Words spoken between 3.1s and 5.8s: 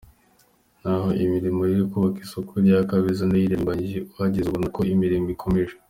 nayo irarimbanyije uhageze ubona ko imirimo ikomeje.